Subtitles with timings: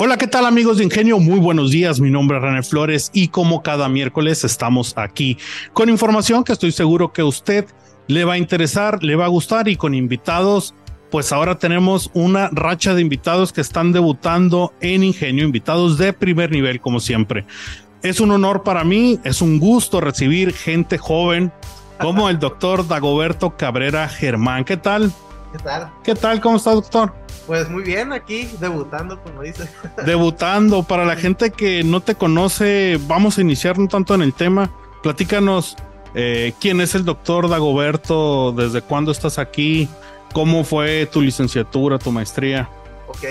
[0.00, 1.18] Hola, ¿qué tal amigos de Ingenio?
[1.18, 5.36] Muy buenos días, mi nombre es René Flores y como cada miércoles estamos aquí
[5.72, 7.66] con información que estoy seguro que a usted
[8.06, 10.72] le va a interesar, le va a gustar y con invitados,
[11.10, 16.52] pues ahora tenemos una racha de invitados que están debutando en Ingenio, invitados de primer
[16.52, 17.44] nivel como siempre.
[18.00, 21.50] Es un honor para mí, es un gusto recibir gente joven
[21.98, 24.64] como el doctor Dagoberto Cabrera Germán.
[24.64, 25.12] ¿Qué tal?
[25.52, 25.92] ¿Qué tal?
[26.04, 26.40] ¿Qué tal?
[26.40, 27.12] ¿Cómo está, doctor?
[27.46, 29.68] Pues muy bien, aquí debutando, como dice.
[30.04, 34.34] Debutando, para la gente que no te conoce, vamos a iniciar un tanto en el
[34.34, 34.70] tema.
[35.02, 35.76] Platícanos
[36.14, 39.88] eh, quién es el doctor Dagoberto, desde cuándo estás aquí,
[40.34, 42.68] cómo fue tu licenciatura, tu maestría.
[43.08, 43.24] Ok,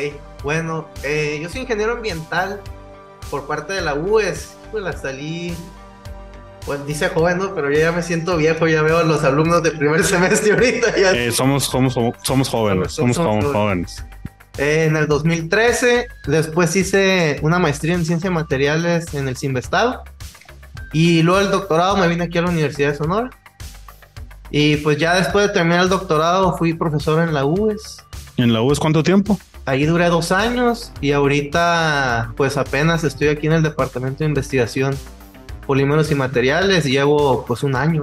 [0.44, 2.62] bueno, eh, yo soy ingeniero ambiental
[3.30, 5.54] por parte de la UES, pues la salí
[6.68, 7.56] pues dice joven, ¿no?
[7.56, 10.90] Pero yo ya me siento viejo, ya veo a los alumnos de primer semestre ahorita.
[11.14, 14.06] Eh, somos, somos, somos, jóvenes, somos, jóvenes.
[14.58, 20.04] en el 2013, después hice una maestría en ciencia de materiales en el Sinvestado.
[20.92, 23.30] Y luego el doctorado me vine aquí a la Universidad de Sonora.
[24.52, 28.04] Y pues ya después de terminar el doctorado fui profesor en la UES.
[28.36, 29.40] ¿En la UES cuánto tiempo?
[29.66, 34.98] Ahí duré dos años y ahorita pues apenas estoy aquí en el departamento de investigación
[35.68, 38.02] polímeros y materiales y llevo pues un año.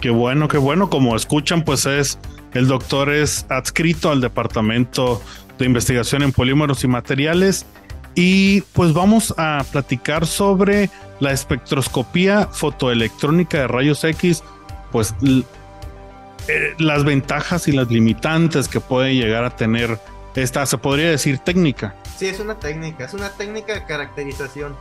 [0.00, 0.88] Qué bueno, qué bueno.
[0.88, 2.18] Como escuchan, pues es
[2.54, 5.20] el doctor es adscrito al departamento
[5.58, 7.66] de investigación en polímeros y materiales
[8.14, 14.42] y pues vamos a platicar sobre la espectroscopía fotoelectrónica de rayos X,
[14.92, 15.14] pues
[16.48, 19.98] eh, las ventajas y las limitantes que puede llegar a tener
[20.34, 21.94] esta, se podría decir técnica.
[22.16, 24.76] Sí, es una técnica, es una técnica de caracterización.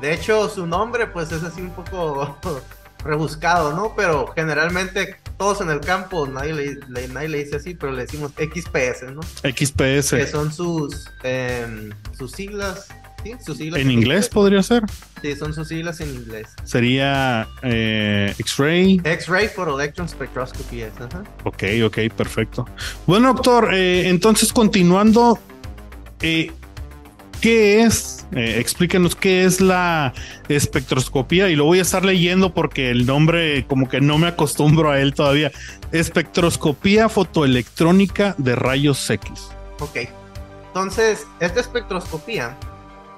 [0.00, 2.38] De hecho, su nombre pues es así un poco
[3.04, 3.94] rebuscado, ¿no?
[3.96, 8.32] Pero generalmente todos en el campo, nadie le, nadie le dice así, pero le decimos
[8.32, 9.22] XPS, ¿no?
[9.22, 10.10] XPS.
[10.10, 12.88] Que son sus, em, sus siglas.
[13.22, 13.34] ¿sí?
[13.44, 14.82] Sus siglas ¿En inglés podría ser?
[15.22, 16.48] Sí, son sus siglas en inglés.
[16.64, 19.00] Sería eh, X-Ray.
[19.04, 20.82] X-Ray for Electron Spectroscopy.
[20.82, 21.24] Ajá.
[21.44, 22.66] Ok, ok, perfecto.
[23.06, 25.38] Bueno, doctor, eh, entonces continuando,
[26.20, 26.50] eh,
[27.40, 30.12] ¿qué es eh, explíquenos qué es la
[30.48, 34.90] espectroscopía y lo voy a estar leyendo porque el nombre como que no me acostumbro
[34.90, 35.50] a él todavía.
[35.92, 39.48] Espectroscopía fotoelectrónica de rayos X.
[39.80, 40.10] Ok.
[40.66, 42.54] Entonces, esta espectroscopía,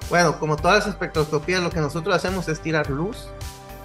[0.09, 3.27] bueno, como todas las espectroscopías, lo que nosotros hacemos es tirar luz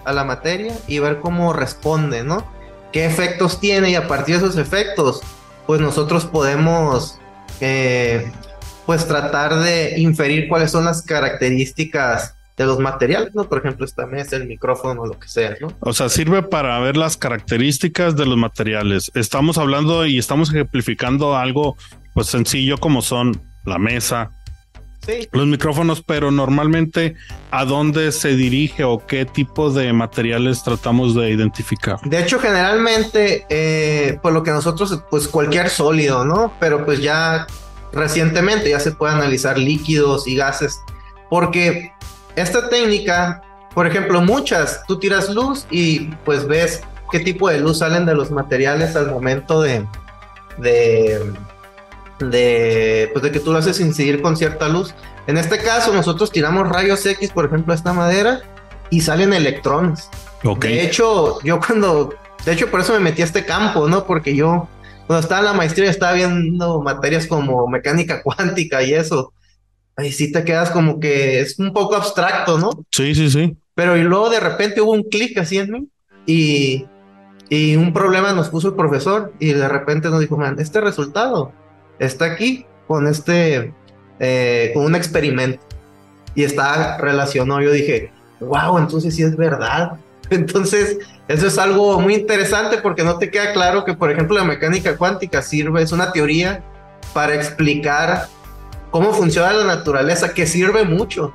[0.04, 2.46] a la materia y ver cómo responde, ¿no?
[2.92, 3.90] ¿Qué efectos tiene?
[3.90, 5.20] Y a partir de esos efectos,
[5.66, 7.18] pues nosotros podemos
[7.60, 8.30] eh,
[8.86, 13.48] pues tratar de inferir cuáles son las características de los materiales, ¿no?
[13.48, 15.72] Por ejemplo, esta mesa, el micrófono, lo que sea, ¿no?
[15.80, 19.12] O sea, sirve para ver las características de los materiales.
[19.14, 21.76] Estamos hablando y estamos ejemplificando algo
[22.14, 24.30] pues sencillo como son la mesa,
[25.04, 25.28] sí.
[25.32, 27.14] los micrófonos, pero normalmente
[27.50, 31.98] a dónde se dirige o qué tipo de materiales tratamos de identificar.
[32.04, 36.54] De hecho, generalmente, eh, por lo que nosotros, pues cualquier sólido, ¿no?
[36.58, 37.46] Pero pues ya
[37.92, 40.80] recientemente ya se puede analizar líquidos y gases,
[41.30, 41.92] porque
[42.36, 43.42] esta técnica,
[43.74, 48.14] por ejemplo, muchas, tú tiras luz y pues ves qué tipo de luz salen de
[48.14, 49.86] los materiales al momento de,
[50.58, 51.32] de,
[52.18, 54.94] de, pues de que tú lo haces incidir con cierta luz.
[55.26, 58.40] En este caso, nosotros tiramos rayos X, por ejemplo, a esta madera
[58.90, 60.08] y salen electrones.
[60.60, 62.14] De hecho, yo cuando,
[62.44, 64.04] de hecho, por eso me metí a este campo, ¿no?
[64.04, 64.68] Porque yo
[65.06, 69.32] cuando estaba en la maestría estaba viendo materias como mecánica cuántica y eso.
[69.96, 72.70] Ahí sí te quedas como que es un poco abstracto, ¿no?
[72.90, 73.56] Sí, sí, sí.
[73.74, 75.88] Pero y luego de repente hubo un clic así en mí
[76.26, 76.86] y,
[77.48, 81.52] y un problema nos puso el profesor y de repente nos dijo, man, este resultado
[81.98, 83.72] está aquí con este,
[84.18, 85.62] eh, con un experimento
[86.34, 87.62] y está relacionado.
[87.62, 89.92] Yo dije, wow, entonces sí es verdad.
[90.30, 90.98] Entonces,
[91.28, 94.96] eso es algo muy interesante porque no te queda claro que, por ejemplo, la mecánica
[94.96, 96.62] cuántica sirve, es una teoría
[97.12, 98.28] para explicar
[98.90, 101.34] cómo funciona la naturaleza, que sirve mucho.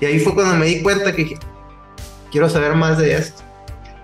[0.00, 1.36] Y ahí fue cuando me di cuenta que
[2.30, 3.42] quiero saber más de esto.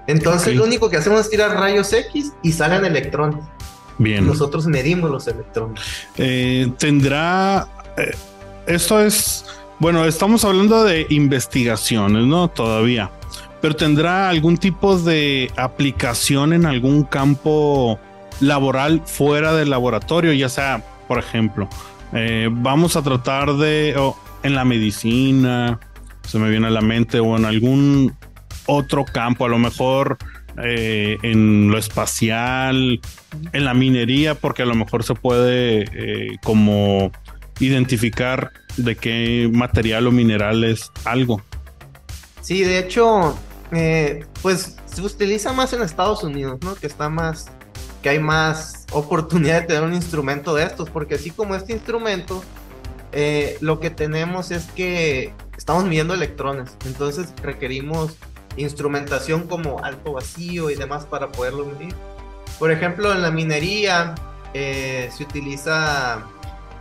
[0.08, 3.44] Entonces, lo único que hacemos es tirar rayos X y salen electrones.
[3.98, 4.26] Bien.
[4.26, 5.80] Nosotros medimos los electrones.
[6.16, 7.68] Eh, tendrá.
[7.96, 8.14] Eh,
[8.66, 9.44] esto es.
[9.78, 12.48] Bueno, estamos hablando de investigaciones, ¿no?
[12.48, 13.10] Todavía
[13.60, 17.98] pero tendrá algún tipo de aplicación en algún campo
[18.40, 21.68] laboral fuera del laboratorio, ya sea, por ejemplo,
[22.12, 23.94] eh, vamos a tratar de,
[24.42, 25.80] en la medicina,
[26.22, 28.14] se me viene a la mente, o en algún
[28.66, 30.18] otro campo, a lo mejor
[30.62, 33.00] eh, en lo espacial,
[33.52, 37.10] en la minería, porque a lo mejor se puede eh, como
[37.60, 41.42] identificar de qué material o mineral es algo.
[42.40, 43.36] Sí, de hecho,
[43.72, 46.74] eh, pues se utiliza más en Estados Unidos, ¿no?
[46.74, 47.46] Que está más,
[48.02, 52.42] que hay más oportunidad de tener un instrumento de estos, porque así como este instrumento,
[53.12, 58.16] eh, lo que tenemos es que estamos midiendo electrones, entonces requerimos
[58.56, 61.94] instrumentación como alto vacío y demás para poderlo medir.
[62.58, 64.14] Por ejemplo, en la minería
[64.54, 66.24] eh, se utiliza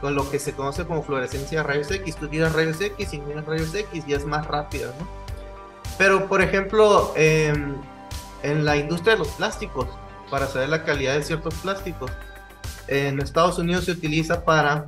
[0.02, 2.16] con lo que se conoce como fluorescencia de rayos X.
[2.16, 5.27] Tú tiras rayos X y miras rayos X y es más rápido, ¿no?
[5.98, 7.76] Pero, por ejemplo, em,
[8.44, 9.88] en la industria de los plásticos,
[10.30, 12.12] para saber la calidad de ciertos plásticos,
[12.88, 14.86] en Estados Unidos se utiliza para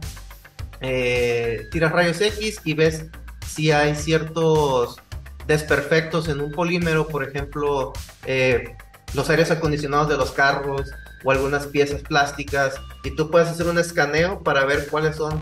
[0.82, 3.06] eh, tirar rayos X y ves
[3.46, 4.98] si hay ciertos
[5.48, 7.92] desperfectos en un polímero, por ejemplo,
[8.26, 8.76] eh,
[9.14, 10.84] los aires acondicionados de los carros
[11.24, 15.42] o algunas piezas plásticas, y tú puedes hacer un escaneo para ver cuáles son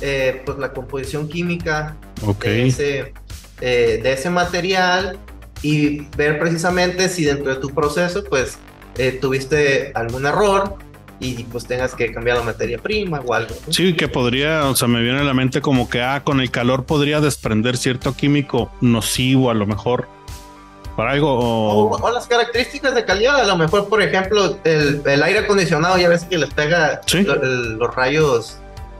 [0.00, 1.96] eh, pues la composición química
[2.40, 3.14] de, ese,
[3.62, 5.18] eh, de ese material
[5.62, 8.58] y ver precisamente si dentro de tu proceso pues
[9.20, 10.76] tuviste algún error
[11.22, 13.54] y pues tengas que cambiar la materia prima o algo.
[13.70, 16.50] Sí, que podría, o sea, me viene a la mente como que, ah, con el
[16.50, 20.08] calor podría desprender cierto químico nocivo a lo mejor.
[20.96, 21.38] Para algo.
[21.38, 22.10] O...
[22.12, 26.36] las características de calidad, a lo mejor, por ejemplo, el, aire acondicionado, ya ves que
[26.36, 28.58] les pega los rayos,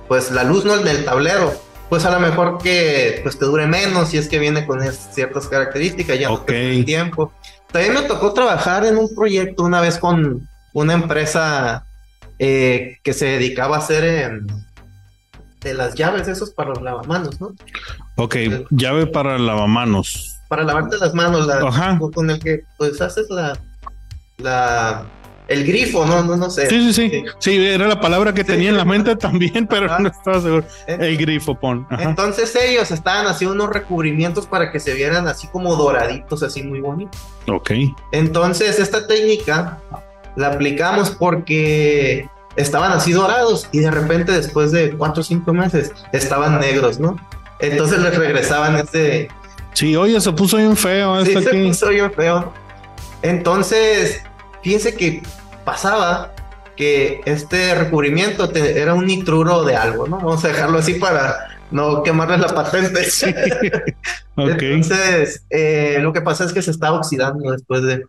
[0.09, 1.53] pues la luz no el del tablero.
[1.93, 5.47] Pues a lo mejor que pues te dure menos si es que viene con ciertas
[5.47, 7.35] características, ya no el tiempo.
[7.71, 11.85] También me tocó trabajar en un proyecto una vez con una empresa
[12.39, 14.47] eh, que se dedicaba a hacer em,
[15.61, 17.55] de las llaves esos para los lavamanos, ¿no?
[18.17, 18.37] Ok,
[18.71, 20.41] llave para lavamanos.
[20.49, 23.59] Para lavarte las manos, la, con el que pues haces la,
[24.39, 25.05] la
[25.49, 26.69] el grifo, no, no, no sé.
[26.69, 27.25] Sí, sí, sí.
[27.39, 30.65] Sí, era la palabra que tenía en la mente también, pero no estaba seguro.
[30.87, 31.87] El grifo, pon.
[31.99, 36.81] Entonces ellos estaban haciendo unos recubrimientos para que se vieran así como doraditos, así muy
[36.81, 37.21] bonitos.
[37.49, 37.73] Ok.
[38.13, 39.79] Entonces esta técnica
[40.37, 45.93] la aplicamos porque estaban así dorados y de repente después de cuatro o cinco meses
[46.13, 47.17] estaban negros, ¿no?
[47.59, 49.29] Entonces les regresaban este...
[49.75, 51.25] Sí, oye, se puso bien feo.
[51.25, 52.53] Sí, se puso bien feo.
[53.23, 54.23] Entonces,
[54.63, 55.23] fíjense que
[55.65, 56.35] pasaba
[56.77, 60.17] que este recubrimiento era un nitruro de algo, ¿no?
[60.17, 63.03] Vamos a dejarlo así para no quemarles la patente.
[64.37, 68.05] Entonces, eh, lo que pasa es que se está oxidando después de...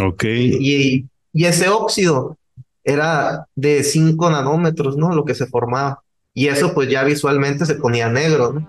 [0.00, 0.24] Ok.
[0.24, 2.38] Y, y ese óxido
[2.84, 5.14] era de 5 nanómetros, ¿no?
[5.14, 6.02] Lo que se formaba.
[6.38, 8.68] Y eso pues ya visualmente se ponía negro, ¿no?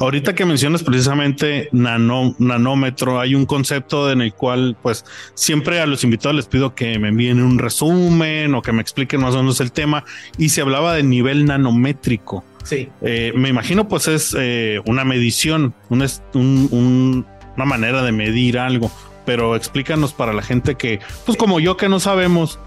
[0.00, 5.04] Ahorita que mencionas precisamente nanómetro, hay un concepto en el cual pues
[5.34, 9.20] siempre a los invitados les pido que me envíen un resumen o que me expliquen
[9.20, 10.02] más o menos el tema
[10.36, 12.42] y se hablaba del nivel nanométrico.
[12.64, 12.88] Sí.
[13.02, 18.90] Eh, me imagino pues es eh, una medición, una manera de medir algo
[19.24, 22.60] pero explícanos para la gente que, pues como yo que no sabemos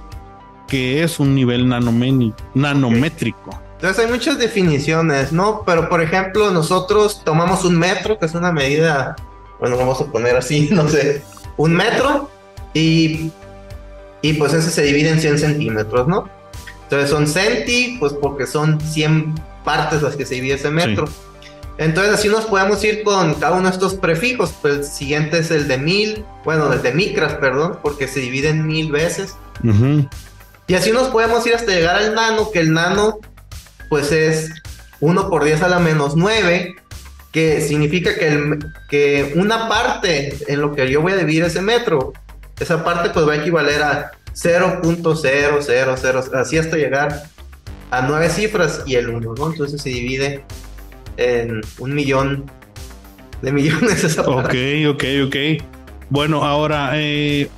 [0.70, 3.69] qué es un nivel nanométrico.
[3.80, 5.64] Entonces hay muchas definiciones, ¿no?
[5.66, 9.16] Pero por ejemplo, nosotros tomamos un metro, que es una medida,
[9.58, 11.22] bueno, vamos a poner así, no sé,
[11.56, 12.30] un metro,
[12.74, 13.32] y,
[14.22, 16.30] y pues ese se divide en 100 centímetros, ¿no?
[16.84, 21.08] Entonces son centi, pues porque son 100 partes las que se divide ese metro.
[21.78, 24.54] Entonces así nos podemos ir con cada uno de estos prefijos.
[24.62, 28.50] Pues el siguiente es el de mil, bueno, el de micras, perdón, porque se divide
[28.50, 29.36] en mil veces.
[30.68, 33.20] Y así nos podemos ir hasta llegar al nano, que el nano
[33.90, 34.52] pues es
[35.00, 36.76] 1 por 10 a la menos 9,
[37.32, 41.62] que significa que, el, que una parte en lo que yo voy a dividir ese
[41.62, 42.14] metro,
[42.60, 47.24] esa parte pues va a equivaler a 0.000, así hasta llegar
[47.92, 49.52] a 9 cifras y el 1, ¿no?
[49.52, 50.44] Entonces se divide
[51.18, 52.50] en un millón
[53.42, 54.04] de millones.
[54.04, 54.54] Esa ok,
[54.90, 55.36] ok, ok.
[56.10, 57.50] Bueno, ahora, eh,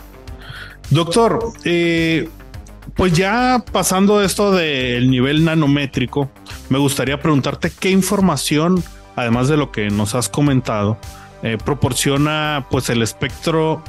[0.90, 2.28] doctor, eh,
[2.96, 6.30] pues ya pasando esto del nivel nanométrico,
[6.70, 8.84] me gustaría preguntarte qué información,
[9.16, 10.98] además de lo que nos has comentado,
[11.44, 13.84] eh, proporciona pues el espectro,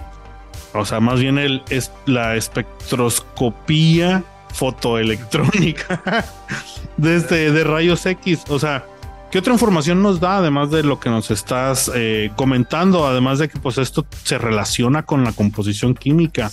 [0.75, 6.03] o sea, más bien el, es la espectroscopía fotoelectrónica
[6.97, 8.45] desde de rayos X.
[8.49, 8.87] O sea,
[9.33, 13.07] ¿Qué otra información nos da, además de lo que nos estás eh, comentando?
[13.07, 16.51] Además de que pues esto se relaciona con la composición química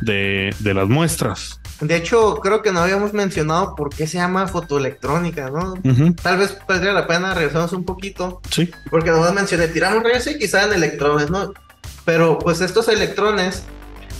[0.00, 1.60] de, las muestras.
[1.82, 5.74] De hecho, creo que no habíamos mencionado por qué se llama fotoelectrónica, ¿no?
[6.22, 8.40] Tal vez valdría la pena regresarnos un poquito.
[8.50, 8.70] Sí.
[8.88, 11.52] Porque no mencioné, tiramos rayos y salen electrones, ¿no?
[12.06, 13.62] Pero pues estos electrones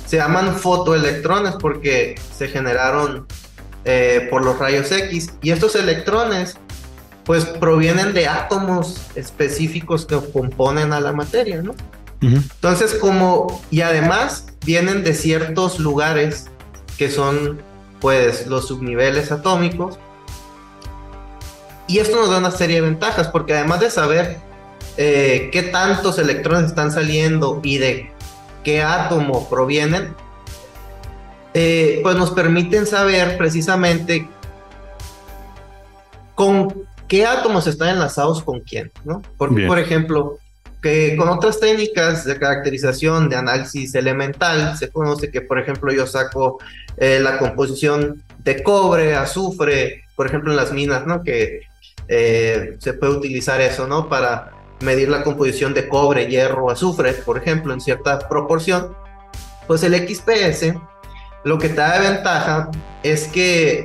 [0.05, 3.27] se llaman fotoelectrones porque se generaron
[3.87, 5.33] eh, por los rayos X.
[5.41, 6.59] Y estos electrones
[7.25, 11.75] pues provienen de átomos específicos que componen a la materia, ¿no?
[12.21, 16.47] Entonces, como, y además vienen de ciertos lugares
[16.97, 17.61] que son,
[18.01, 19.99] pues, los subniveles atómicos.
[21.89, 24.39] Y esto nos da una serie de ventajas, porque además de saber
[24.97, 28.13] eh, qué tantos electrones están saliendo y de
[28.63, 30.15] qué átomo provienen,
[31.55, 34.29] eh, pues nos permiten saber precisamente
[36.37, 39.23] con qué átomos están enlazados con quién, ¿no?
[39.37, 40.39] Porque, por ejemplo,
[40.81, 46.07] que con otras técnicas de caracterización de análisis elemental se conoce que, por ejemplo, yo
[46.07, 46.59] saco
[46.97, 51.23] eh, la composición de cobre, azufre, por ejemplo, en las minas, ¿no?
[51.23, 51.63] Que
[52.09, 54.09] eh, se puede utilizar eso, ¿no?
[54.09, 58.97] Para medir la composición de cobre, hierro, azufre, por ejemplo, en cierta proporción.
[59.69, 60.75] Pues el XPS
[61.45, 62.71] lo que te da de ventaja
[63.03, 63.85] es que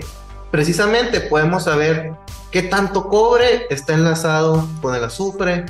[0.52, 2.12] precisamente podemos saber
[2.52, 5.66] qué tanto cobre está enlazado con el azufre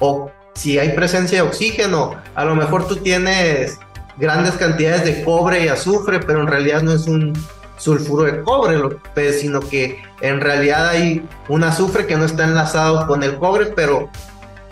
[0.00, 2.16] o si hay presencia de oxígeno.
[2.34, 3.78] A lo mejor tú tienes
[4.18, 7.32] grandes cantidades de cobre y azufre, pero en realidad no es un
[7.76, 8.78] sulfuro de cobre,
[9.14, 13.66] pues, sino que en realidad hay un azufre que no está enlazado con el cobre,
[13.66, 14.08] pero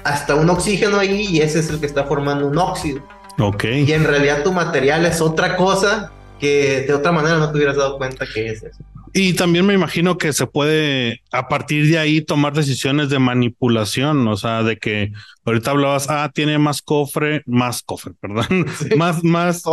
[0.05, 3.03] hasta un oxígeno ahí y ese es el que está formando un óxido.
[3.39, 3.65] Ok.
[3.65, 7.77] Y en realidad tu material es otra cosa que de otra manera no te hubieras
[7.77, 8.83] dado cuenta que es eso.
[9.13, 14.27] Y también me imagino que se puede a partir de ahí tomar decisiones de manipulación,
[14.29, 15.13] o sea, de que
[15.45, 19.65] ahorita hablabas, ah, tiene más cofre, más cofre, perdón, más, más,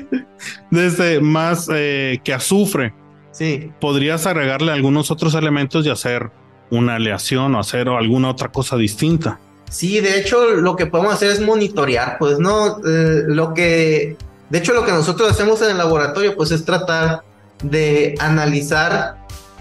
[0.70, 2.94] desde más eh, que azufre.
[3.32, 3.70] Sí.
[3.80, 6.30] Podrías agregarle algunos otros elementos y hacer
[6.70, 9.40] una aleación o hacer alguna otra cosa distinta.
[9.68, 12.78] Sí, de hecho, lo que podemos hacer es monitorear, pues, ¿no?
[12.86, 14.16] Eh, lo que
[14.48, 17.22] de hecho, lo que nosotros hacemos en el laboratorio, pues es tratar
[17.62, 19.16] de analizar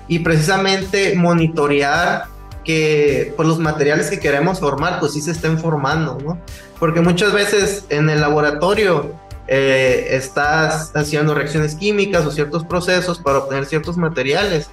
[0.08, 2.25] y precisamente monitorear
[2.64, 6.40] que pues, los materiales que queremos formar, pues sí se estén formando, ¿no?
[6.80, 9.14] Porque muchas veces en el laboratorio
[9.48, 14.70] eh, estás haciendo reacciones químicas o ciertos procesos para obtener ciertos materiales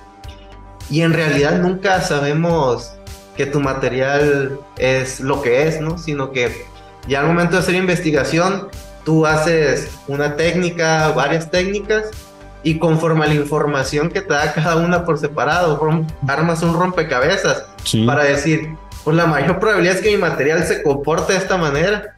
[0.90, 2.92] y en realidad nunca sabemos
[3.36, 5.98] que tu material es lo que es, ¿no?
[5.98, 6.66] Sino que
[7.06, 8.68] ya al momento de hacer investigación
[9.04, 12.10] tú haces una técnica, varias técnicas,
[12.62, 15.80] y conforme a la información que te da cada una por separado,
[16.28, 17.64] armas un rompecabezas
[18.06, 22.14] para decir, pues la mayor probabilidad es que mi material se comporte de esta manera,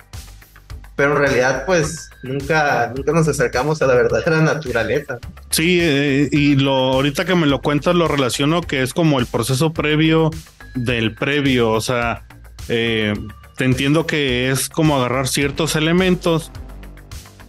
[0.97, 5.19] pero en realidad pues nunca, nunca nos acercamos a la verdadera naturaleza.
[5.51, 9.27] Sí, eh, y lo ahorita que me lo cuentas lo relaciono que es como el
[9.27, 10.31] proceso previo
[10.75, 12.25] del previo, o sea,
[12.69, 13.15] eh,
[13.57, 16.51] te entiendo que es como agarrar ciertos elementos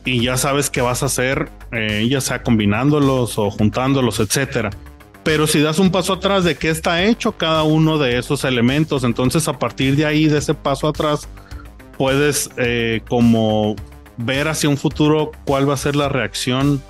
[0.05, 4.69] y ya sabes qué vas a hacer, eh, ya sea combinándolos o juntándolos, etcétera.
[5.23, 9.03] Pero si das un paso atrás de qué está hecho cada uno de esos elementos,
[9.03, 11.27] entonces a partir de ahí, de ese paso atrás,
[11.97, 13.75] puedes eh, como
[14.17, 16.81] ver hacia un futuro cuál va a ser la reacción,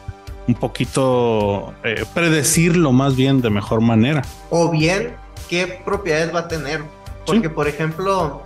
[0.48, 4.24] un poquito eh, predecirlo más bien de mejor manera.
[4.50, 5.15] O bien
[5.50, 6.84] qué propiedades va a tener.
[7.25, 8.43] Porque, por ejemplo,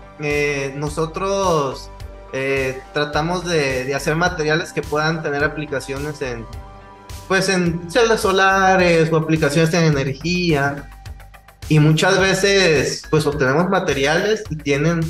[0.76, 1.90] nosotros
[2.34, 6.46] eh, tratamos de, hacer materiales que puedan tener aplicaciones en,
[7.28, 10.90] pues en celdas solares o aplicaciones en energía.
[11.68, 15.02] Y muchas veces, pues obtenemos materiales y tienen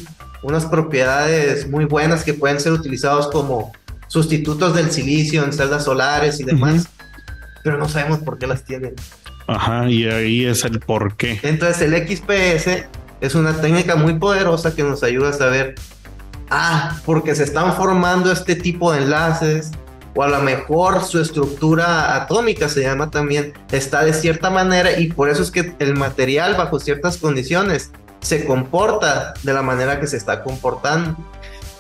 [0.43, 3.71] unas propiedades muy buenas que pueden ser utilizados como
[4.07, 6.87] sustitutos del silicio en celdas solares y demás,
[7.63, 8.95] pero no sabemos por qué las tienen.
[9.47, 11.39] Ajá, y ahí es el por qué.
[11.43, 12.87] Entonces el XPS
[13.21, 15.75] es una técnica muy poderosa que nos ayuda a saber
[16.49, 19.71] ah, porque se están formando este tipo de enlaces,
[20.15, 25.11] o a lo mejor su estructura atómica se llama también, está de cierta manera y
[25.11, 27.91] por eso es que el material bajo ciertas condiciones
[28.21, 31.15] se comporta de la manera que se está comportando.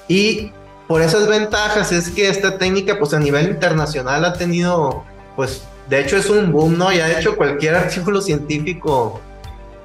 [0.07, 0.51] Y
[0.87, 5.03] por esas ventajas es que esta técnica pues a nivel internacional ha tenido
[5.35, 6.91] pues de hecho es un boom, ¿no?
[6.91, 9.21] Y ha hecho cualquier artículo científico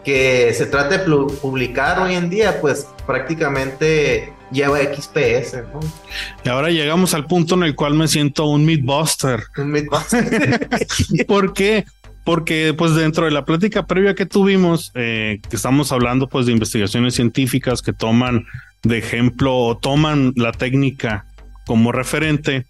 [0.05, 5.81] que se trate de publicar hoy en día pues prácticamente lleva XPS, ¿no?
[6.45, 9.43] Y ahora llegamos al punto en el cual me siento un Mythbuster.
[9.57, 10.69] Un Mythbuster.
[11.27, 11.85] ¿Por qué?
[12.25, 16.53] Porque pues dentro de la plática previa que tuvimos, eh, que estamos hablando pues de
[16.53, 18.47] investigaciones científicas que toman
[18.83, 21.27] de ejemplo o toman la técnica
[21.67, 22.67] como referente,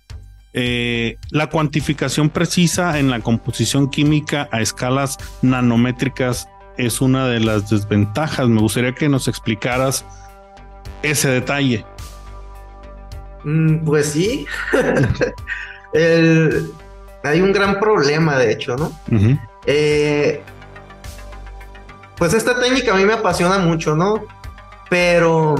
[0.56, 7.70] eh, la cuantificación precisa en la composición química a escalas nanométricas es una de las
[7.70, 8.48] desventajas.
[8.48, 10.04] Me gustaría que nos explicaras
[11.02, 11.84] ese detalle.
[13.44, 14.46] Mm, pues sí.
[17.22, 18.92] hay un gran problema, de hecho, ¿no?
[19.66, 20.42] Eh,
[22.16, 24.24] pues esta técnica a mí me apasiona mucho, ¿no?
[24.90, 25.54] Pero,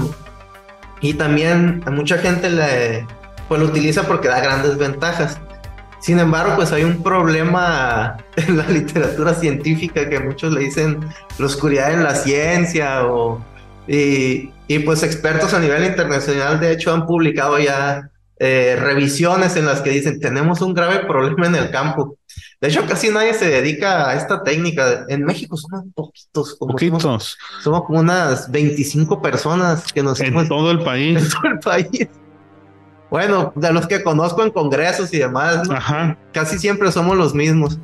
[1.01, 3.07] y también a mucha gente le,
[3.47, 5.39] pues lo utiliza porque da grandes ventajas.
[6.05, 10.99] Sin embargo, pues hay un problema en la literatura científica que muchos le dicen
[11.39, 13.43] la oscuridad en la ciencia o
[13.87, 19.65] y, y pues expertos a nivel internacional de hecho han publicado ya eh, revisiones en
[19.65, 22.19] las que dicen tenemos un grave problema en el campo.
[22.61, 25.05] De hecho, casi nadie se dedica a esta técnica.
[25.09, 26.55] En México somos poquitos.
[26.55, 27.35] Como Poquitos.
[27.63, 30.19] Somos, como unas 25 personas que nos...
[30.19, 31.17] En todo el país.
[31.17, 32.09] En todo el país.
[33.09, 36.17] Bueno, de los que conozco en congresos y demás, Ajá.
[36.33, 37.77] casi siempre somos los mismos.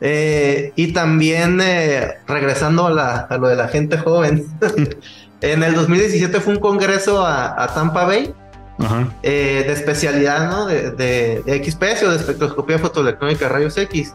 [0.00, 4.46] Eh, y también eh, regresando a, la, a, lo de la gente joven,
[5.40, 8.34] en el 2017 fue un congreso a, a Tampa Bay
[8.78, 9.08] Ajá.
[9.22, 10.66] eh, de especialidad, ¿no?
[10.66, 14.14] De, de, de XPS o de espectroscopía fotoelectrónica rayos X.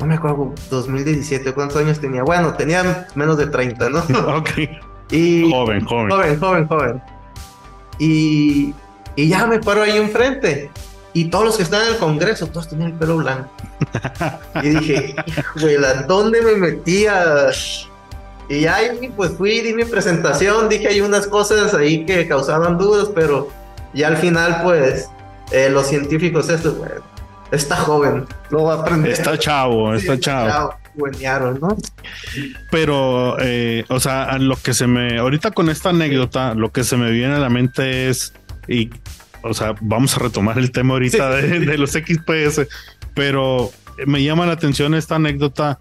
[0.00, 2.22] No me acuerdo, 2017, ¿cuántos años tenía?
[2.24, 3.98] Bueno, tenía menos de 30, ¿no?
[4.36, 4.50] Ok.
[5.10, 6.10] Y, Joven, joven.
[6.10, 7.02] Joven, joven, joven.
[7.98, 8.74] Y,
[9.16, 10.70] y ya me paro ahí enfrente.
[11.12, 13.48] Y todos los que están en el congreso, todos tenían el pelo blanco.
[14.62, 15.78] y dije, híjole,
[16.08, 17.50] ¿dónde me metía?
[18.48, 23.08] Y ahí, pues fui, di mi presentación, dije hay unas cosas ahí que causaban dudas,
[23.14, 23.48] pero
[23.94, 25.08] ya al final, pues,
[25.52, 27.02] eh, los científicos, esto, bueno,
[27.52, 29.12] está joven, lo va a aprender.
[29.12, 30.74] Está chavo, Sí, está chavo.
[30.94, 31.76] buenearon, ¿no?
[32.70, 36.96] Pero, eh, o sea, lo que se me, ahorita con esta anécdota, lo que se
[36.96, 38.34] me viene a la mente es,
[38.68, 38.90] y,
[39.42, 41.46] o sea, vamos a retomar el tema ahorita Sí.
[41.48, 42.66] de, de los XPS,
[43.14, 43.70] pero
[44.06, 45.80] me llama la atención esta anécdota.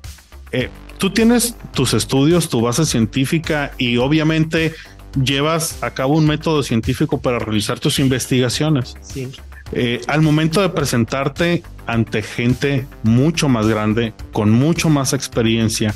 [0.51, 4.73] Eh, tú tienes tus estudios, tu base científica y obviamente
[5.21, 8.95] llevas a cabo un método científico para realizar tus investigaciones.
[9.01, 9.29] Sí.
[9.71, 15.95] Eh, al momento de presentarte ante gente mucho más grande, con mucho más experiencia,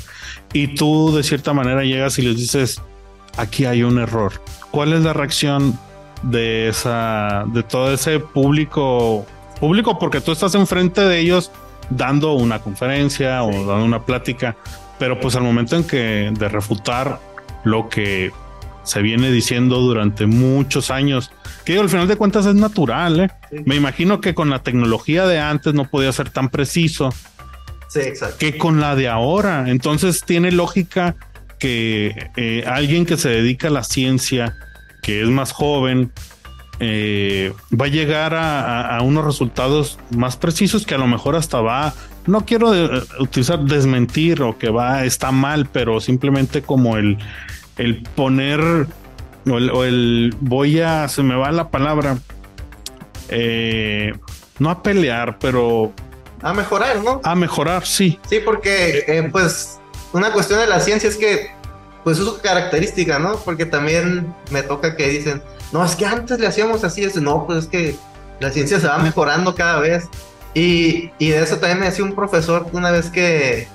[0.52, 2.80] y tú de cierta manera llegas y les dices,
[3.36, 4.32] aquí hay un error.
[4.72, 5.78] ¿Cuál es la reacción
[6.22, 9.26] de esa, de todo ese público?
[9.60, 11.50] Público, porque tú estás enfrente de ellos
[11.90, 14.56] dando una conferencia o dando una plática,
[14.98, 17.18] pero pues al momento en que de refutar
[17.64, 18.30] lo que
[18.84, 21.30] se viene diciendo durante muchos años,
[21.64, 23.30] que digo, al final de cuentas es natural, ¿eh?
[23.50, 23.56] Sí.
[23.66, 27.10] Me imagino que con la tecnología de antes no podía ser tan preciso
[27.88, 28.36] Sí, exacto.
[28.38, 29.64] que con la de ahora.
[29.68, 31.16] Entonces tiene lógica
[31.58, 34.54] que eh, alguien que se dedica a la ciencia,
[35.02, 36.12] que es más joven,
[36.80, 41.34] eh, va a llegar a, a- a unos resultados más precisos que a lo mejor
[41.36, 41.92] hasta va,
[42.26, 47.18] no quiero eh, utilizar desmentir o que va, está mal, pero simplemente como el,
[47.78, 52.18] el poner o el, o el voy a, se me va la palabra,
[53.28, 54.12] eh,
[54.58, 55.92] no a pelear, pero
[56.42, 57.20] A mejorar, ¿no?
[57.24, 58.18] a mejorar, sí.
[58.28, 59.78] Sí, porque eh, pues
[60.12, 61.50] una cuestión de la ciencia es que
[62.08, 63.36] pues es su característica, ¿no?
[63.44, 65.42] Porque también me toca que dicen,
[65.72, 67.96] no, es que antes le hacíamos así, eso, no, pues es que
[68.40, 70.04] la ciencia se va mejorando cada vez.
[70.54, 73.68] Y, y de eso también me decía un profesor una vez que,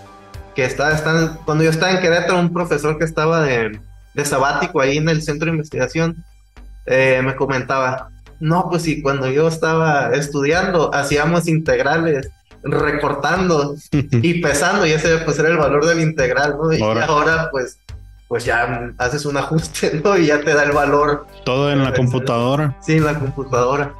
[0.56, 3.80] que estaba, estaba- cuando yo estaba en Querétaro, un profesor que estaba de,
[4.15, 6.26] de sabático ahí en el centro de investigación,
[6.88, 12.30] eh, me comentaba, no, pues sí, cuando yo estaba estudiando, hacíamos integrales
[12.63, 16.74] recortando y pesando, y ese pues era el valor del integral, ¿no?
[16.74, 17.06] Y Ahora.
[17.06, 17.78] ahora, pues,
[18.28, 20.18] pues ya haces un ajuste, ¿no?
[20.18, 22.78] Y ya te da el valor, Todo en la computadora.
[22.82, 23.94] sí, en la computadora.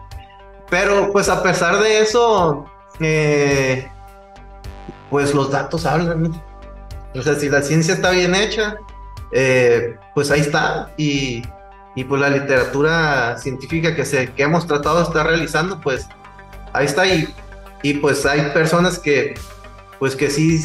[0.70, 2.66] Pero pues a pesar de eso,
[3.00, 3.88] eh,
[5.10, 6.44] pues los datos hablan, ¿no?
[7.16, 8.78] O sea, si la ciencia está bien hecha,
[9.32, 10.90] eh, pues ahí está.
[10.98, 11.44] Y,
[11.96, 16.08] y pues la literatura científica que, se, que hemos tratado de estar realizando, pues
[16.74, 17.06] ahí está.
[17.06, 17.32] Y,
[17.84, 19.36] y pues hay personas que,
[20.00, 20.60] pues que sí,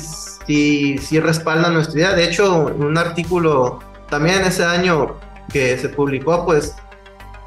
[0.48, 2.14] sí, sí respaldan nuestra idea.
[2.14, 5.16] De hecho, un artículo también ese año
[5.52, 6.74] que se publicó, pues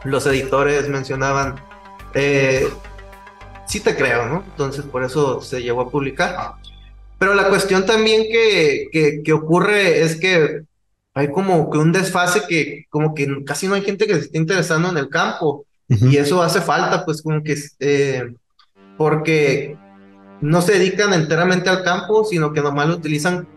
[0.04, 1.56] los editores mencionaban,
[2.14, 2.70] eh,
[3.68, 4.44] sí te creo, ¿no?
[4.52, 6.54] Entonces por eso se llegó a publicar.
[7.18, 10.62] Pero la cuestión también que, que, que ocurre es que
[11.14, 14.38] hay como que un desfase que como que casi no hay gente que se esté
[14.38, 15.66] interesando en el campo.
[15.88, 18.34] Y eso hace falta, pues como que, eh,
[18.98, 19.76] porque
[20.42, 23.48] no se dedican enteramente al campo, sino que nomás lo utilizan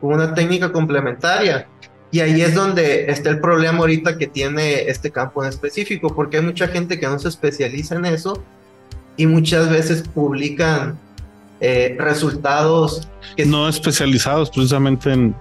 [0.00, 1.66] como una técnica complementaria.
[2.10, 6.36] Y ahí es donde está el problema ahorita que tiene este campo en específico, porque
[6.36, 8.40] hay mucha gente que no se especializa en eso
[9.16, 10.98] y muchas veces publican
[11.60, 15.34] eh, resultados que, No especializados precisamente en,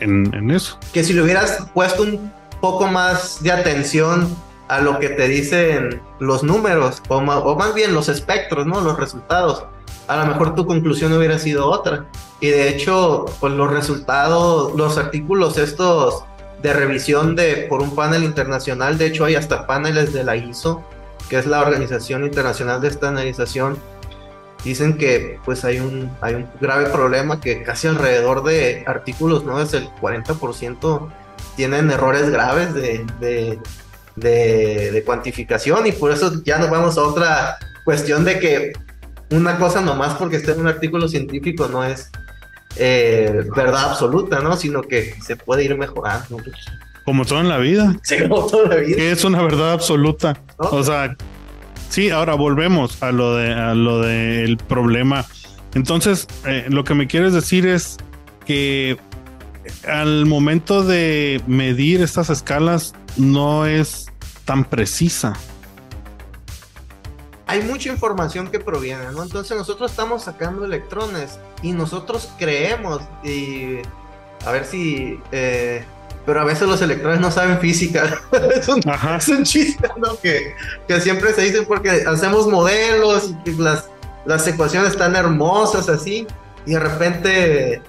[0.00, 0.78] en, en eso.
[0.92, 4.28] que si le hubieras puesto un poco más de atención
[4.68, 8.80] a lo que te dicen los números, o, ma- o más bien los espectros, ¿no?
[8.80, 9.64] Los resultados,
[10.08, 12.06] a lo mejor tu conclusión hubiera sido otra.
[12.40, 16.24] Y de hecho, pues los resultados, los artículos estos
[16.62, 20.82] de revisión de por un panel internacional, de hecho hay hasta paneles de la ISO,
[21.28, 23.78] que es la Organización Internacional de Estandarización,
[24.64, 29.60] dicen que pues hay un, hay un grave problema que casi alrededor de artículos, ¿no?
[29.60, 31.10] Es el 40%
[31.56, 33.58] tienen errores graves de, de,
[34.16, 38.72] de, cuantificación y por eso ya nos vamos a otra cuestión de que
[39.32, 42.10] una cosa nomás porque esté en un artículo científico no es
[42.76, 44.56] eh, verdad absoluta, ¿no?
[44.56, 46.38] Sino que se puede ir mejorando.
[47.04, 47.96] Como todo en la vida.
[48.02, 49.02] Sí, como todo en la vida.
[49.02, 50.38] es una verdad absoluta.
[50.58, 51.16] O sea,
[51.88, 55.24] sí, ahora volvemos a lo de a lo del problema.
[55.74, 57.96] Entonces, eh, lo que me quieres decir es
[58.46, 58.98] que
[59.88, 64.06] al momento de medir estas escalas no es
[64.44, 65.34] tan precisa
[67.52, 69.22] hay mucha información que proviene, ¿no?
[69.22, 73.76] Entonces nosotros estamos sacando electrones y nosotros creemos y
[74.46, 75.20] a ver si...
[75.32, 75.84] Eh,
[76.24, 78.22] pero a veces los electrones no saben física.
[78.54, 78.68] es,
[79.28, 80.18] un, chiste, ¿no?
[80.20, 80.54] Que,
[80.88, 83.90] que, siempre se dicen porque hacemos modelos y las,
[84.24, 86.26] las ecuaciones están hermosas así
[86.64, 87.82] y de repente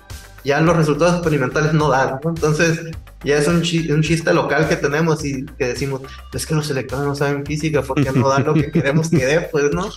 [0.43, 2.19] ya los resultados experimentales no dan.
[2.21, 2.31] ¿no?
[2.31, 2.91] Entonces
[3.23, 6.01] ya es un, chiste local que tenemos y que decimos,
[6.33, 9.41] es que los electrones no saben física porque no dan lo que queremos que dé,
[9.41, 9.89] pues, ¿no?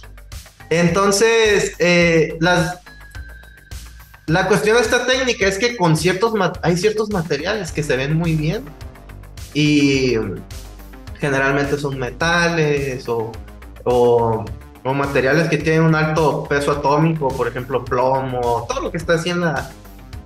[0.70, 2.78] Entonces, eh, las,
[4.26, 8.16] la cuestión de esta técnica es que con ciertos hay ciertos materiales que se ven
[8.16, 8.64] muy bien
[9.54, 10.14] y
[11.18, 13.32] generalmente son metales o,
[13.84, 14.44] o,
[14.84, 19.14] o materiales que tienen un alto peso atómico, por ejemplo plomo, todo lo que está
[19.14, 19.70] así en la,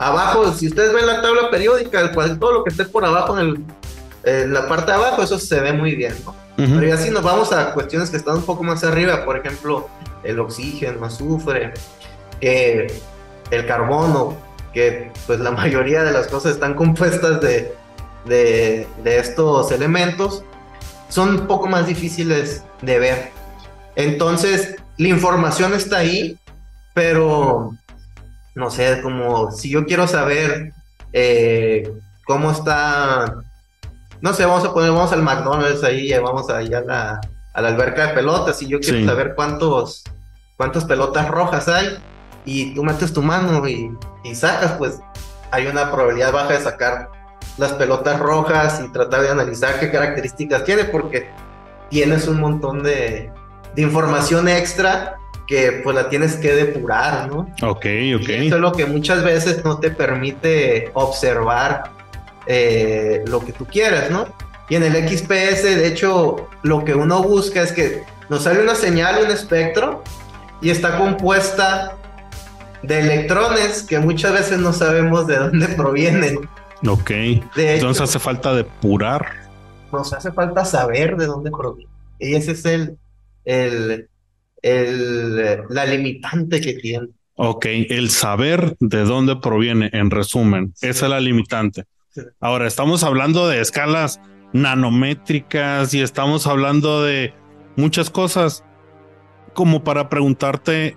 [0.00, 3.64] abajo, si ustedes ven la tabla periódica, todo lo que esté por abajo en,
[4.24, 6.34] la parte de abajo, eso se ve muy bien, ¿no?
[6.56, 9.88] Pero ya si nos vamos a cuestiones que están un poco más arriba, por ejemplo,
[10.22, 11.72] el oxígeno, el azufre,
[12.40, 14.36] el carbono,
[14.74, 17.74] que pues la mayoría de las cosas están compuestas de,
[18.26, 20.44] de, de estos elementos,
[21.08, 23.30] son un poco más difíciles de ver.
[23.96, 26.38] Entonces, la información está ahí,
[26.92, 27.74] pero
[28.60, 30.72] no sé, como si yo quiero saber
[31.14, 31.90] eh,
[32.26, 33.36] cómo está,
[34.20, 37.20] no sé, vamos a poner, vamos al McDonald's ahí, vamos allá a la,
[37.54, 40.04] a la alberca de pelotas y yo quiero saber cuántos,
[40.58, 41.98] cuántas pelotas rojas hay
[42.44, 45.00] y tú metes tu mano y, y sacas, pues
[45.50, 47.08] hay una probabilidad baja de sacar
[47.56, 51.30] las pelotas rojas y tratar de analizar qué características tiene porque
[51.88, 53.32] tienes un montón de,
[53.74, 55.16] de información extra
[55.50, 57.40] que pues la tienes que depurar, ¿no?
[57.62, 57.84] Ok,
[58.14, 58.28] ok.
[58.28, 61.90] eso es lo que muchas veces no te permite observar
[62.46, 64.32] eh, lo que tú quieras, ¿no?
[64.68, 68.76] Y en el XPS, de hecho, lo que uno busca es que nos sale una
[68.76, 70.04] señal, un espectro,
[70.62, 71.96] y está compuesta
[72.84, 76.48] de electrones que muchas veces no sabemos de dónde provienen.
[76.86, 77.10] Ok.
[77.56, 79.26] Entonces hace falta depurar.
[79.90, 81.92] Nos hace falta saber de dónde provienen.
[82.20, 82.96] Y ese es el,
[83.44, 84.09] el,
[84.62, 85.36] el,
[85.68, 87.08] la limitante que tiene.
[87.34, 91.84] Ok, el saber de dónde proviene, en resumen, esa es la limitante.
[92.40, 94.20] Ahora, estamos hablando de escalas
[94.52, 97.32] nanométricas y estamos hablando de
[97.76, 98.64] muchas cosas
[99.54, 100.96] como para preguntarte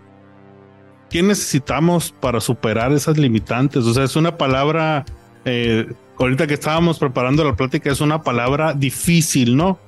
[1.09, 3.85] qué necesitamos para superar esas limitantes.
[3.85, 5.05] O sea, es una palabra,
[5.45, 5.87] eh,
[6.19, 9.79] ahorita que estábamos preparando la plática, es una palabra difícil, ¿no?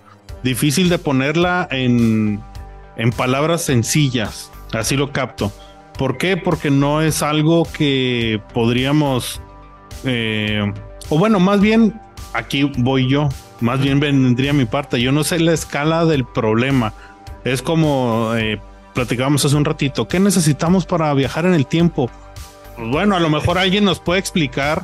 [0.43, 2.39] Difícil de ponerla en,
[2.97, 5.51] en palabras sencillas, así lo capto.
[5.97, 6.38] ¿Por qué?
[6.38, 9.41] Porque no es algo que podríamos,
[10.03, 10.71] eh,
[11.10, 11.99] o bueno, más bien
[12.34, 13.29] aquí voy yo,
[13.62, 15.01] más bien vendría mi parte.
[15.01, 16.93] Yo no sé la escala del problema.
[17.45, 18.60] Es como eh,
[18.93, 22.10] platicábamos hace un ratito, ¿qué necesitamos para viajar en el tiempo?
[22.75, 24.84] Pues bueno, a lo mejor alguien nos puede explicar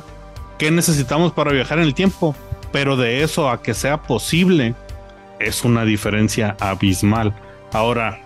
[0.58, 2.34] qué necesitamos para viajar en el tiempo,
[2.72, 4.74] pero de eso a que sea posible
[5.40, 7.34] es una diferencia abismal.
[7.72, 8.20] Ahora,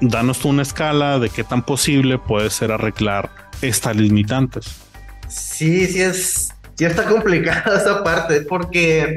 [0.00, 3.30] danos tú una escala de qué tan posible puede ser arreglar
[3.62, 4.66] estas limitantes.
[5.28, 9.16] Sí, sí es, está complicada esa parte, porque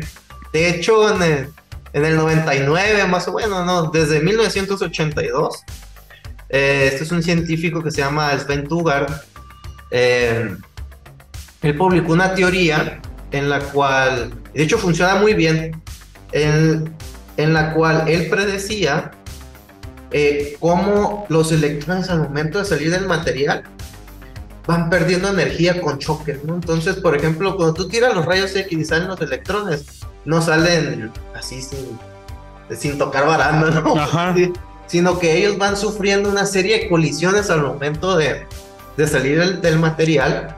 [0.54, 1.50] de hecho en el,
[1.94, 5.64] en el 99 más o menos, no, desde 1982,
[6.50, 9.12] eh, este es un científico que se llama Sven Tugard,
[9.92, 10.56] eh,
[11.62, 15.82] él publicó una teoría en la cual, de hecho funciona muy bien,
[16.32, 16.94] en,
[17.38, 19.12] en la cual él predecía
[20.14, 23.64] eh, cómo los electrones al momento de salir del material
[24.68, 26.56] van perdiendo energía con choque, ¿no?
[26.56, 29.86] Entonces, por ejemplo, cuando tú tiras los rayos X y salen los electrones,
[30.24, 32.00] no salen así sin,
[32.78, 33.96] sin tocar baranda, ¿no?
[34.88, 38.46] sino que ellos van sufriendo una serie de colisiones al momento de,
[38.96, 40.56] de salir del, del material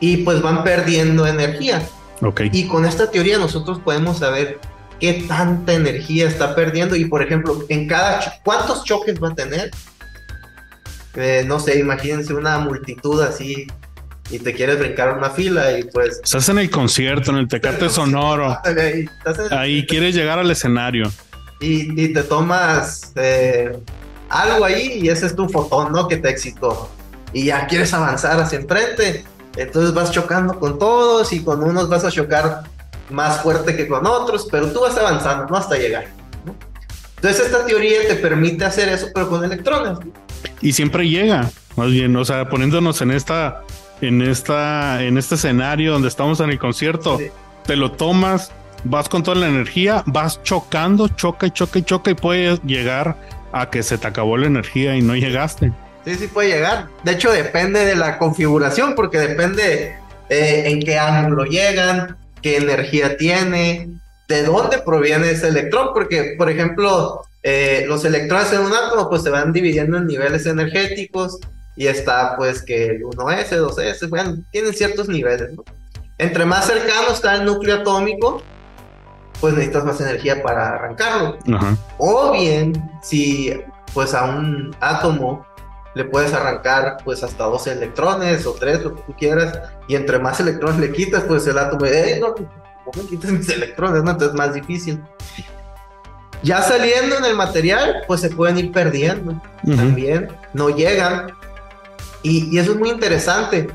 [0.00, 1.82] y pues van perdiendo energía.
[2.22, 2.42] Ok.
[2.52, 4.58] Y con esta teoría nosotros podemos saber
[5.00, 9.34] qué tanta energía está perdiendo y por ejemplo, en cada cho- cuántos choques va a
[9.34, 9.70] tener.
[11.14, 13.66] Eh, no sé, imagínense una multitud así
[14.30, 17.88] y te quieres brincar una fila y pues Estás en el concierto, en el Tecate
[17.90, 18.58] Sonoro.
[18.64, 21.10] ahí, en- Ahí quieres llegar al escenario.
[21.60, 23.78] y, y te tomas eh,
[24.28, 26.06] algo ahí y ese es tu fotón, ¿no?
[26.08, 26.90] Que te excitó.
[27.32, 29.24] Y ya quieres avanzar hacia enfrente.
[29.56, 32.64] Entonces vas chocando con todos y con unos vas a chocar
[33.10, 35.56] más fuerte que con otros, pero tú vas avanzando, ¿no?
[35.56, 36.06] Hasta llegar.
[36.44, 36.54] ¿no?
[37.16, 39.98] Entonces esta teoría te permite hacer eso, pero con electrones.
[40.04, 40.12] ¿no?
[40.60, 43.62] Y siempre llega, más bien, o sea, poniéndonos en esta,
[44.00, 47.26] en esta, en este escenario donde estamos en el concierto, Sí.
[47.66, 48.52] te lo tomas,
[48.84, 53.16] vas con toda la energía, vas chocando, choca y choca y choca y puede llegar
[53.52, 55.72] a que se te acabó la energía y no llegaste.
[56.04, 56.88] Sí, sí puede llegar.
[57.02, 59.96] De hecho, depende de la configuración, porque depende
[60.28, 63.88] eh, en qué ángulo llegan, qué energía tiene,
[64.28, 69.22] de dónde proviene ese electrón, porque, por ejemplo, eh, los electrones en un átomo pues
[69.22, 71.38] se van dividiendo en niveles energéticos
[71.76, 75.62] y está pues que el 1S, 2S, bueno, tienen ciertos niveles, ¿no?
[76.18, 78.42] Entre más cercano está el núcleo atómico,
[79.40, 81.38] pues necesitas más energía para arrancarlo.
[81.54, 81.76] Ajá.
[81.98, 82.72] O bien,
[83.02, 83.52] si
[83.92, 85.46] pues a un átomo
[85.96, 90.18] le puedes arrancar pues hasta 12 electrones o 3, lo que tú quieras, y entre
[90.18, 94.10] más electrones le quitas, pues el átomo, eh, no, no me quites mis electrones, ¿no?
[94.10, 95.02] Entonces es más difícil.
[96.42, 99.74] Ya saliendo en el material, pues se pueden ir perdiendo Ujú.
[99.74, 101.32] también, no llegan.
[102.22, 103.66] Y, y eso es muy interesante,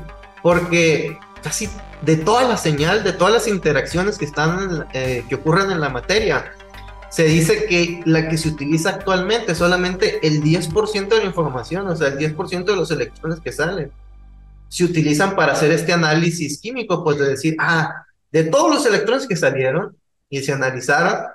[0.44, 1.68] porque casi
[2.02, 5.88] de toda la señal, de todas las interacciones que, están, eh, que ocurren en la
[5.88, 6.52] materia,
[7.12, 11.94] se dice que la que se utiliza actualmente, solamente el 10% de la información, o
[11.94, 13.92] sea, el 10% de los electrones que salen,
[14.68, 19.26] se utilizan para hacer este análisis químico, pues de decir, ah, de todos los electrones
[19.26, 19.94] que salieron
[20.30, 21.26] y se analizaron,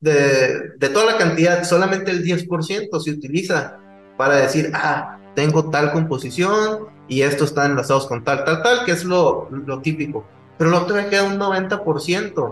[0.00, 3.78] de, toda la cantidad, solamente el 10% se utiliza
[4.18, 8.92] para decir, ah, tengo tal composición y estos están enlazados con tal, tal, tal, que
[8.92, 10.26] es lo, lo típico.
[10.58, 12.50] Pero luego todavía queda un 90%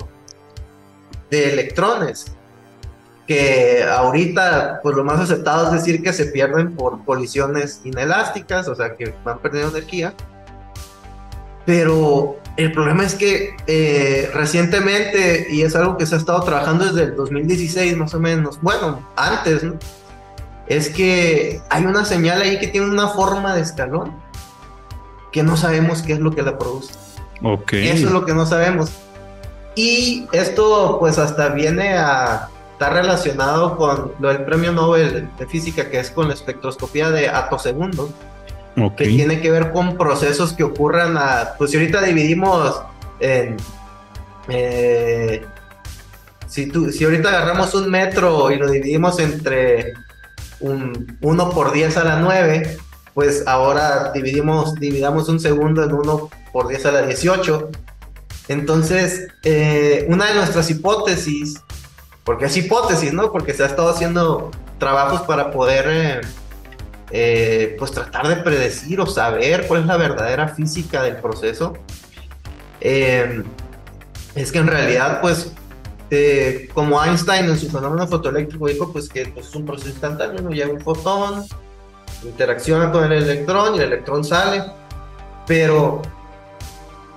[1.33, 2.27] de electrones
[3.27, 8.75] que ahorita pues lo más aceptado es decir que se pierden por colisiones inelásticas, o
[8.75, 10.13] sea que van perdiendo energía.
[11.65, 16.85] Pero el problema es que eh, recientemente, y es algo que se ha estado trabajando
[16.85, 19.79] desde el 2016 más o menos, bueno, antes, ¿no?
[20.67, 24.13] es que hay una señal ahí que tiene una forma de escalón
[25.31, 26.93] que no sabemos qué es lo que la produce.
[27.43, 27.73] Ok.
[27.75, 28.93] Eso es lo que no sabemos.
[29.75, 35.89] Y esto pues hasta viene a estar relacionado con lo del premio Nobel de física
[35.89, 38.11] que es con la espectroscopía de atosegundos,
[38.77, 38.97] Ok.
[38.97, 42.83] que tiene que ver con procesos que ocurran a, pues si ahorita dividimos
[43.21, 43.57] en,
[44.49, 45.45] eh,
[46.47, 49.93] si, tú, si ahorita agarramos un metro y lo dividimos entre
[50.61, 52.77] un 1 por 10 a la 9,
[53.15, 57.71] pues ahora dividimos, dividamos un segundo en 1 por 10 a la 18.
[58.49, 61.61] Entonces, eh, una de nuestras hipótesis,
[62.25, 63.33] porque es hipótesis, ¿no?
[63.33, 66.21] Porque se ha estado haciendo trabajos para poder, eh,
[67.11, 71.75] eh, pues tratar de predecir o saber cuál es la verdadera física del proceso.
[72.81, 73.43] Eh,
[74.35, 75.53] es que en realidad, pues,
[76.11, 80.43] eh, como Einstein en su fenómeno fotoeléctrico dijo, pues que pues, es un proceso instantáneo,
[80.43, 80.51] ¿no?
[80.51, 81.45] llega un fotón,
[82.23, 84.63] interacciona con el electrón y el electrón sale,
[85.47, 86.03] pero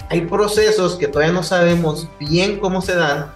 [0.10, 3.32] hay procesos que todavía no sabemos bien cómo se dan,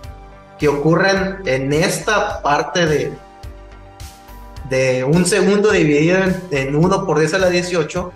[0.58, 3.14] que ocurren en esta parte de,
[4.70, 8.14] de un segundo dividido en, en 1 por 10 a la 18,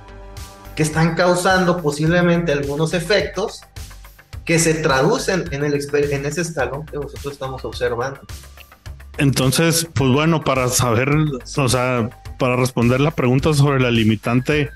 [0.76, 3.62] que están causando posiblemente algunos efectos
[4.46, 8.20] que se traducen en, el, en ese escalón que nosotros estamos observando.
[9.18, 14.70] Entonces, pues bueno, para saber, o sea, para responder la pregunta sobre la limitante,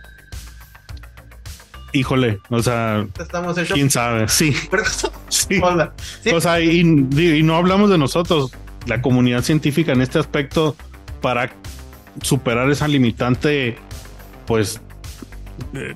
[1.93, 3.73] híjole, o sea, Estamos hechos...
[3.73, 4.53] quién sabe, sí,
[5.29, 5.59] sí.
[5.61, 5.93] Hola.
[6.21, 6.31] Sí.
[6.31, 8.51] O sea, y, y no hablamos de nosotros,
[8.85, 10.75] la comunidad científica en este aspecto,
[11.21, 11.51] para
[12.21, 13.77] superar esa limitante,
[14.45, 14.81] pues
[15.73, 15.95] eh,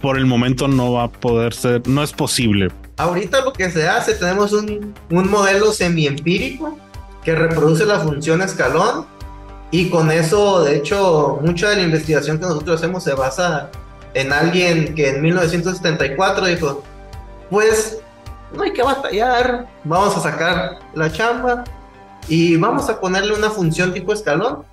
[0.00, 2.70] por el momento no va a poder ser, no es posible.
[2.96, 6.78] Ahorita lo que se hace, tenemos un, un modelo semi-empírico
[7.24, 9.06] que reproduce la función escalón
[9.70, 13.70] y con eso, de hecho, mucha de la investigación que nosotros hacemos se basa
[14.14, 16.82] en alguien que en 1974 dijo,
[17.50, 17.98] pues
[18.52, 21.64] no hay que batallar, vamos a sacar la chamba
[22.28, 24.64] y vamos a ponerle una función tipo escalón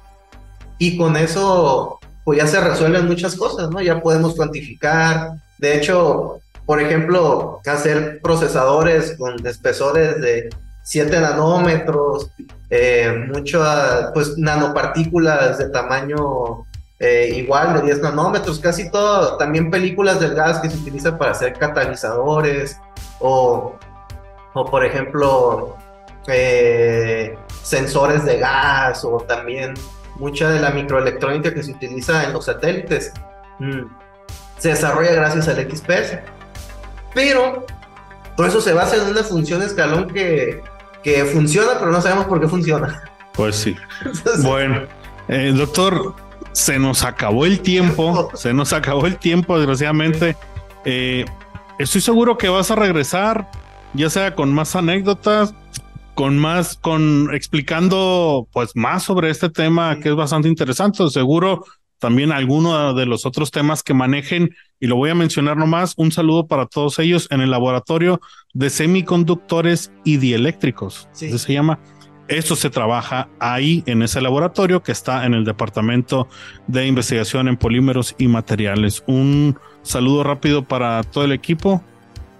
[0.78, 3.82] y con eso pues ya se resuelven muchas cosas, ¿no?
[3.82, 10.50] Ya podemos cuantificar, de hecho, por ejemplo, hacer procesadores con espesores de
[10.84, 12.32] 7 nanómetros,
[12.70, 16.66] eh, muchas pues nanopartículas de tamaño
[17.06, 21.32] eh, igual de 10 nanómetros, casi todo, también películas del gas que se utilizan para
[21.32, 22.80] hacer catalizadores
[23.20, 23.76] o,
[24.54, 25.76] o por ejemplo
[26.28, 29.74] eh, sensores de gas o también
[30.16, 33.14] mucha de la microelectrónica que se utiliza en los satélites
[33.60, 33.84] mm,
[34.58, 36.20] se desarrolla gracias al XPS.
[37.14, 37.66] Pero
[38.36, 40.62] todo eso se basa en una función escalón que,
[41.04, 43.04] que funciona, pero no sabemos por qué funciona.
[43.34, 43.76] Pues sí.
[44.44, 44.84] bueno,
[45.28, 46.16] eh, doctor,
[46.56, 50.38] se nos acabó el tiempo, se nos acabó el tiempo, desgraciadamente.
[50.86, 51.26] Eh,
[51.80, 53.52] estoy seguro que vas a regresar,
[53.94, 55.54] ya sea con más anécdotas,
[56.14, 61.08] con más, con explicando pues más sobre este tema que es bastante interesante.
[61.10, 61.66] Seguro
[62.00, 66.14] también alguno de los otros temas que manejen, y lo voy a mencionar nomás, un
[66.14, 68.22] saludo para todos ellos en el laboratorio
[68.54, 71.10] de semiconductores y dieléctricos.
[71.12, 71.38] Sí.
[71.38, 71.80] se llama.
[72.28, 76.28] Esto se trabaja ahí en ese laboratorio que está en el Departamento
[76.66, 79.04] de Investigación en Polímeros y Materiales.
[79.06, 81.84] Un saludo rápido para todo el equipo.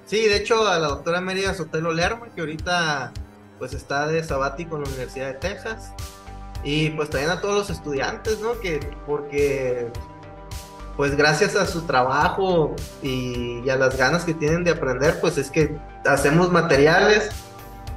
[0.08, 3.12] Sí, de hecho a la doctora Mérida Sotelo Lerma, que ahorita
[3.60, 5.94] pues está de sabático en la Universidad de Texas.
[6.64, 8.60] Y pues también a todos los estudiantes, ¿no?
[8.60, 9.92] Que porque
[10.98, 15.38] pues gracias a su trabajo y, y a las ganas que tienen de aprender, pues
[15.38, 17.30] es que hacemos materiales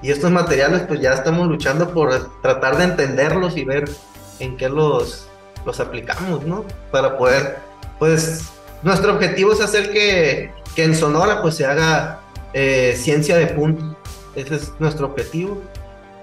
[0.02, 3.90] y estos materiales pues ya estamos luchando por tratar de entenderlos y ver
[4.38, 5.28] en qué los,
[5.66, 6.64] los aplicamos, ¿no?
[6.90, 7.58] Para poder,
[7.98, 8.44] pues
[8.82, 12.20] nuestro objetivo es hacer que, que en Sonora pues se haga
[12.52, 13.96] eh, ciencia de punto.
[14.34, 15.61] Ese es nuestro objetivo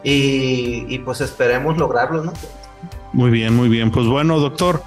[0.03, 2.33] y, y pues esperemos lograrlo, ¿no?
[3.11, 3.91] Muy bien, muy bien.
[3.91, 4.81] Pues bueno, doctor,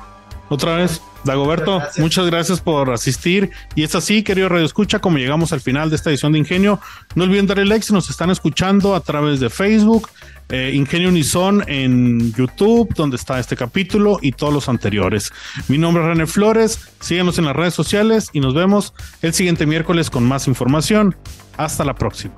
[0.48, 2.60] otra vez, Dagoberto, muchas gracias.
[2.60, 3.50] por asistir.
[3.74, 6.80] Y es así, querido Radio Escucha, como llegamos al final de esta edición de Ingenio.
[7.14, 10.08] No olviden darle like si nos están escuchando a través de Facebook,
[10.48, 15.32] eh, Ingenio Unison en YouTube, donde está este capítulo y todos los anteriores.
[15.68, 16.80] Mi nombre es René Flores.
[17.00, 21.16] Síguenos en las redes sociales y nos vemos el siguiente miércoles con más información.
[21.56, 22.34] Hasta la próxima.